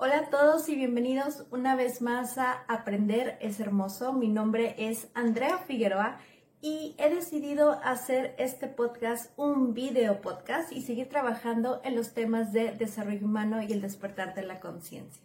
[0.00, 4.12] Hola a todos y bienvenidos una vez más a Aprender es Hermoso.
[4.12, 6.18] Mi nombre es Andrea Figueroa
[6.60, 12.52] y he decidido hacer este podcast un video podcast y seguir trabajando en los temas
[12.52, 15.20] de desarrollo humano y el despertar de la conciencia.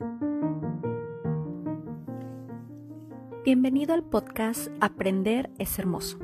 [3.45, 6.17] Bienvenido al podcast Aprender es Hermoso,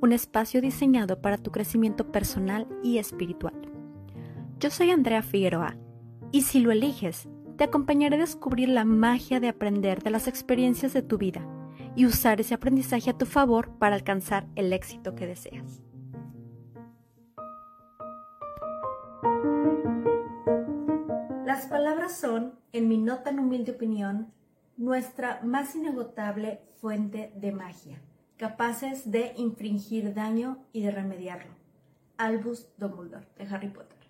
[0.00, 3.68] un espacio diseñado para tu crecimiento personal y espiritual.
[4.60, 5.76] Yo soy Andrea Figueroa
[6.30, 10.92] y si lo eliges, te acompañaré a descubrir la magia de aprender de las experiencias
[10.92, 11.46] de tu vida
[11.94, 15.82] y usar ese aprendizaje a tu favor para alcanzar el éxito que deseas.
[21.44, 24.32] Las palabras son, en mi no tan humilde opinión,
[24.76, 28.00] nuestra más inagotable fuente de magia,
[28.36, 31.52] capaces de infringir daño y de remediarlo.
[32.16, 34.01] Albus Dumbledore, de Harry Potter.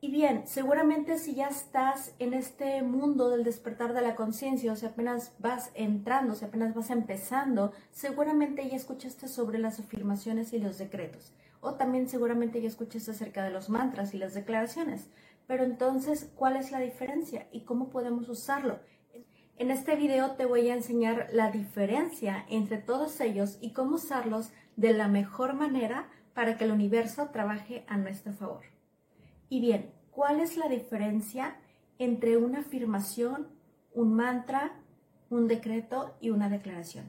[0.00, 4.76] Y bien, seguramente si ya estás en este mundo del despertar de la conciencia, o
[4.76, 10.60] si apenas vas entrando, si apenas vas empezando, seguramente ya escuchaste sobre las afirmaciones y
[10.60, 11.32] los decretos.
[11.60, 15.08] O también seguramente ya escuchaste acerca de los mantras y las declaraciones.
[15.48, 18.78] Pero entonces, ¿cuál es la diferencia y cómo podemos usarlo?
[19.56, 24.52] En este video te voy a enseñar la diferencia entre todos ellos y cómo usarlos
[24.76, 28.77] de la mejor manera para que el universo trabaje a nuestro favor.
[29.48, 31.56] Y bien, ¿cuál es la diferencia
[31.98, 33.48] entre una afirmación,
[33.92, 34.72] un mantra,
[35.30, 37.06] un decreto y una declaración?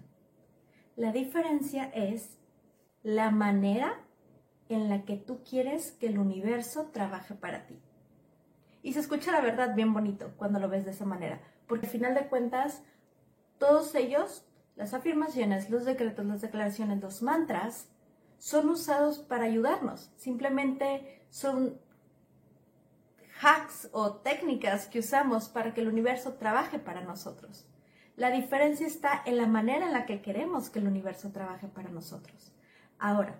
[0.96, 2.38] La diferencia es
[3.04, 4.00] la manera
[4.70, 7.80] en la que tú quieres que el universo trabaje para ti.
[8.82, 11.92] Y se escucha la verdad bien bonito cuando lo ves de esa manera, porque al
[11.92, 12.84] final de cuentas,
[13.58, 17.90] todos ellos, las afirmaciones, los decretos, las declaraciones, los mantras,
[18.38, 20.12] son usados para ayudarnos.
[20.16, 21.80] Simplemente son
[23.42, 27.66] hacks o técnicas que usamos para que el universo trabaje para nosotros.
[28.16, 31.90] La diferencia está en la manera en la que queremos que el universo trabaje para
[31.90, 32.52] nosotros.
[32.98, 33.40] Ahora,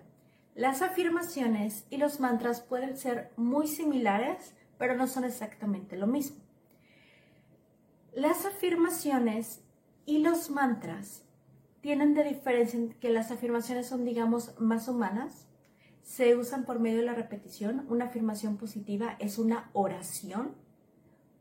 [0.54, 6.38] las afirmaciones y los mantras pueden ser muy similares, pero no son exactamente lo mismo.
[8.12, 9.62] Las afirmaciones
[10.06, 11.22] y los mantras
[11.82, 15.46] tienen de diferencia en que las afirmaciones son, digamos, más humanas,
[16.02, 17.86] se usan por medio de la repetición.
[17.88, 20.54] Una afirmación positiva es una oración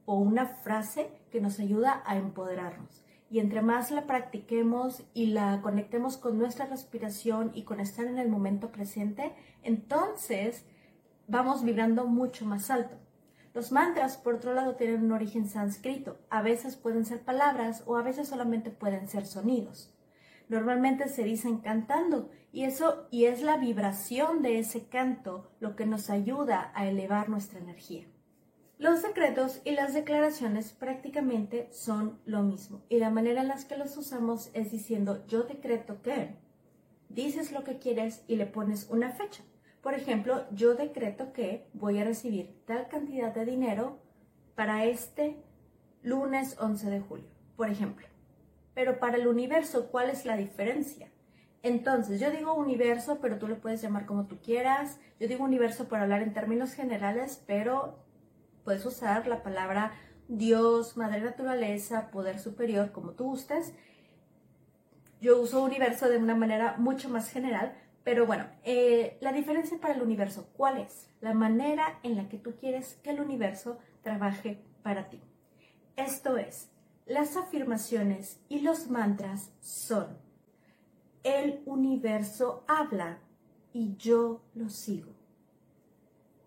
[0.05, 3.03] o una frase que nos ayuda a empoderarnos.
[3.31, 8.17] Y entre más la practiquemos y la conectemos con nuestra respiración y con estar en
[8.17, 10.65] el momento presente, entonces
[11.27, 12.97] vamos vibrando mucho más alto.
[13.53, 16.17] Los mantras, por otro lado, tienen un origen sánscrito.
[16.29, 19.93] A veces pueden ser palabras o a veces solamente pueden ser sonidos
[20.49, 25.85] normalmente se dicen cantando y eso y es la vibración de ese canto lo que
[25.85, 28.05] nos ayuda a elevar nuestra energía.
[28.77, 33.77] Los decretos y las declaraciones prácticamente son lo mismo y la manera en la que
[33.77, 36.35] los usamos es diciendo yo decreto que
[37.09, 39.43] dices lo que quieres y le pones una fecha.
[39.81, 43.99] Por ejemplo, yo decreto que voy a recibir tal cantidad de dinero
[44.55, 45.37] para este
[46.01, 48.08] lunes 11 de julio, por ejemplo.
[48.73, 51.11] Pero para el universo, ¿cuál es la diferencia?
[51.61, 54.99] Entonces, yo digo universo, pero tú lo puedes llamar como tú quieras.
[55.19, 57.99] Yo digo universo para hablar en términos generales, pero
[58.63, 59.91] puedes usar la palabra
[60.29, 63.73] Dios, Madre Naturaleza, Poder Superior, como tú gustes.
[65.19, 69.95] Yo uso universo de una manera mucho más general, pero bueno, eh, la diferencia para
[69.95, 71.09] el universo, ¿cuál es?
[71.19, 75.21] La manera en la que tú quieres que el universo trabaje para ti.
[75.97, 76.71] Esto es,
[77.09, 80.19] las afirmaciones y los mantras son,
[81.23, 83.19] el universo habla
[83.73, 85.11] y yo lo sigo.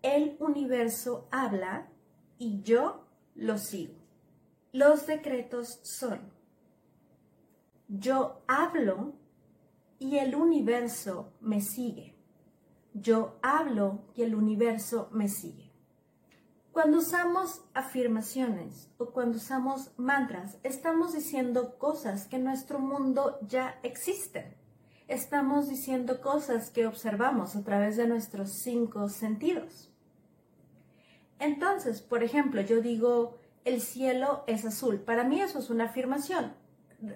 [0.01, 1.89] El universo habla
[2.37, 3.93] y yo lo sigo.
[4.71, 6.31] Los decretos son,
[7.89, 9.15] yo hablo
[9.99, 12.15] y el universo me sigue.
[12.93, 15.72] Yo hablo y el universo me sigue.
[16.73, 23.79] Cuando usamos afirmaciones o cuando usamos mantras, estamos diciendo cosas que en nuestro mundo ya
[23.83, 24.55] existen.
[25.07, 29.91] Estamos diciendo cosas que observamos a través de nuestros cinco sentidos.
[31.37, 34.99] Entonces, por ejemplo, yo digo, el cielo es azul.
[34.99, 36.53] Para mí eso es una afirmación.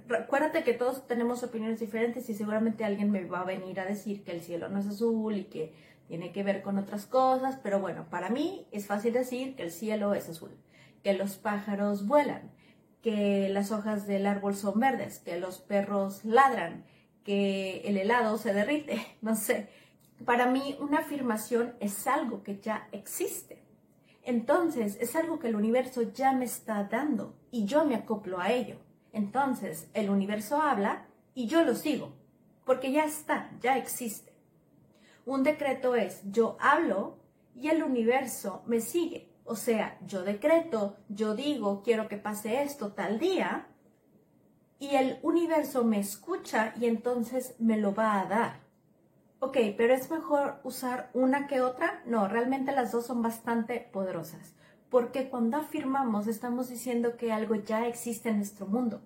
[0.07, 4.23] Recuérdate que todos tenemos opiniones diferentes y seguramente alguien me va a venir a decir
[4.23, 5.73] que el cielo no es azul y que
[6.07, 9.71] tiene que ver con otras cosas, pero bueno, para mí es fácil decir que el
[9.71, 10.57] cielo es azul,
[11.03, 12.51] que los pájaros vuelan,
[13.01, 16.85] que las hojas del árbol son verdes, que los perros ladran,
[17.23, 19.69] que el helado se derrite, no sé.
[20.25, 23.63] Para mí una afirmación es algo que ya existe.
[24.23, 28.51] entonces es algo que el universo ya me está dando y yo me acoplo a
[28.51, 28.77] ello.
[29.13, 32.13] Entonces el universo habla y yo lo sigo,
[32.65, 34.36] porque ya está, ya existe.
[35.27, 37.17] Un decreto es yo hablo
[37.53, 39.29] y el universo me sigue.
[39.43, 43.67] O sea, yo decreto, yo digo, quiero que pase esto tal día,
[44.79, 48.61] y el universo me escucha y entonces me lo va a dar.
[49.39, 52.01] Ok, pero es mejor usar una que otra.
[52.05, 54.55] No, realmente las dos son bastante poderosas,
[54.89, 59.01] porque cuando afirmamos estamos diciendo que algo ya existe en nuestro mundo.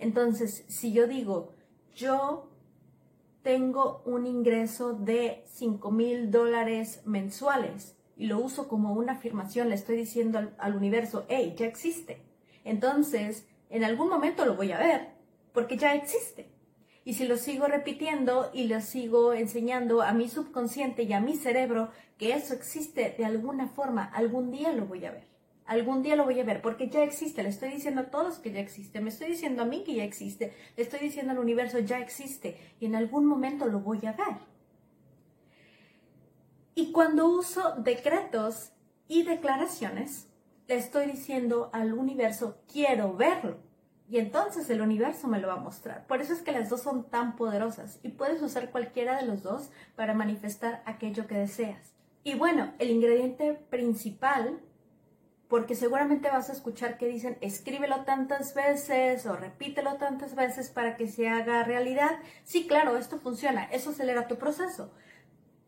[0.00, 1.52] Entonces, si yo digo,
[1.94, 2.50] yo
[3.44, 9.74] tengo un ingreso de 5 mil dólares mensuales y lo uso como una afirmación, le
[9.74, 12.22] estoy diciendo al, universo, hey, ya existe.
[12.64, 15.10] Entonces, en algún momento lo voy a ver,
[15.52, 16.48] porque ya existe.
[17.04, 21.36] Y si lo sigo repitiendo y lo sigo enseñando a mi subconsciente y a mi
[21.36, 25.33] cerebro que eso existe de alguna forma, algún día lo voy a ver.
[25.66, 27.42] Algún día lo voy a ver porque ya existe.
[27.42, 29.00] Le estoy diciendo a todos que ya existe.
[29.00, 30.52] Me estoy diciendo a mí que ya existe.
[30.76, 32.58] Le estoy diciendo al universo ya existe.
[32.80, 34.36] Y en algún momento lo voy a ver.
[36.74, 38.72] Y cuando uso decretos
[39.08, 40.28] y declaraciones,
[40.66, 43.58] le estoy diciendo al universo quiero verlo.
[44.08, 46.06] Y entonces el universo me lo va a mostrar.
[46.06, 49.42] Por eso es que las dos son tan poderosas y puedes usar cualquiera de los
[49.42, 51.94] dos para manifestar aquello que deseas.
[52.22, 54.60] Y bueno, el ingrediente principal,
[55.54, 60.96] porque seguramente vas a escuchar que dicen escríbelo tantas veces o repítelo tantas veces para
[60.96, 62.10] que se haga realidad.
[62.42, 64.90] Sí, claro, esto funciona, eso acelera tu proceso.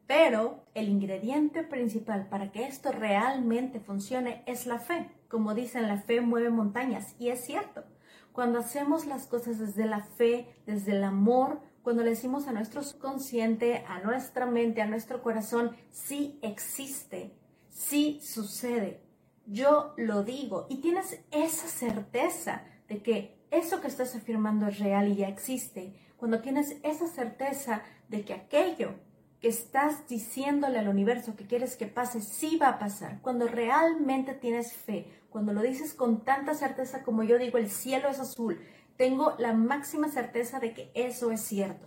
[0.09, 5.09] Pero el ingrediente principal para que esto realmente funcione es la fe.
[5.29, 7.85] Como dicen, la fe mueve montañas y es cierto.
[8.33, 12.83] Cuando hacemos las cosas desde la fe, desde el amor, cuando le decimos a nuestro
[12.83, 17.37] subconsciente, a nuestra mente, a nuestro corazón, sí existe,
[17.71, 19.06] sí sucede.
[19.47, 25.09] Yo lo digo y tienes esa certeza de que eso que estás afirmando es real
[25.09, 25.95] y ya existe.
[26.17, 28.95] Cuando tienes esa certeza de que aquello
[29.41, 33.21] que estás diciéndole al universo que quieres que pase, sí va a pasar.
[33.23, 38.09] Cuando realmente tienes fe, cuando lo dices con tanta certeza como yo digo, el cielo
[38.09, 38.61] es azul,
[38.97, 41.87] tengo la máxima certeza de que eso es cierto.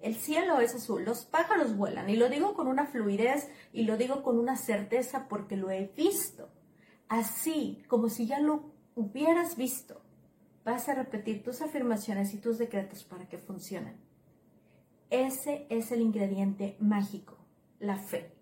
[0.00, 3.96] El cielo es azul, los pájaros vuelan y lo digo con una fluidez y lo
[3.96, 6.50] digo con una certeza porque lo he visto.
[7.08, 10.02] Así como si ya lo hubieras visto,
[10.64, 13.96] vas a repetir tus afirmaciones y tus decretos para que funcionen.
[15.10, 17.38] Ese es el ingrediente mágico,
[17.78, 18.38] la fe.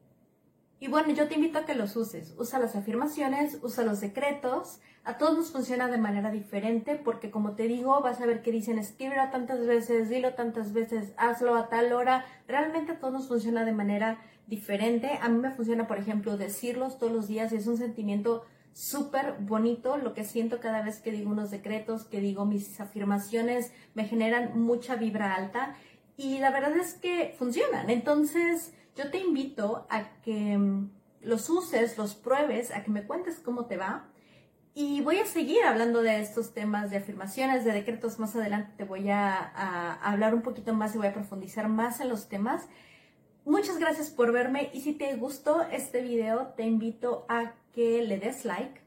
[0.79, 2.35] Y bueno, yo te invito a que los uses.
[2.37, 4.81] Usa las afirmaciones, usa los decretos.
[5.05, 8.51] A todos nos funciona de manera diferente porque como te digo, vas a ver que
[8.51, 12.27] dicen escríbelo tantas veces, dilo tantas veces, hazlo a tal hora.
[12.47, 15.19] Realmente a todos nos funciona de manera diferente.
[15.23, 18.45] A mí me funciona, por ejemplo, decirlos todos los días y es un sentimiento
[18.77, 23.73] súper bonito lo que siento cada vez que digo unos decretos, que digo mis afirmaciones,
[23.95, 25.75] me generan mucha vibra alta
[26.19, 27.89] y la verdad es que funcionan.
[27.89, 30.91] Entonces, yo te invito a que mm,
[31.23, 34.09] los uses, los pruebes, a que me cuentes cómo te va.
[34.75, 38.19] Y voy a seguir hablando de estos temas de afirmaciones, de decretos.
[38.19, 42.01] Más adelante te voy a, a, hablar un poquito más y voy a profundizar más
[42.01, 42.69] en los temas.
[43.47, 48.19] Muchas gracias por verme y si te gustó este video, te invito a que le
[48.19, 48.81] des like,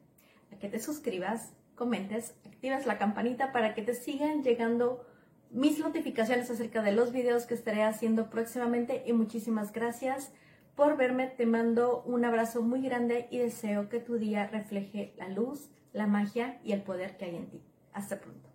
[0.52, 5.06] a que te suscribas, comentes, actives la campanita para que te sigan llegando
[5.52, 10.32] mis notificaciones acerca de los videos que estaré haciendo próximamente y muchísimas gracias
[10.76, 11.28] por verme.
[11.28, 16.08] Te mando un abrazo muy grande y deseo que tu día refleje la luz, la
[16.08, 17.62] magia y el poder que hay en ti.
[17.94, 18.49] Hasta pronto.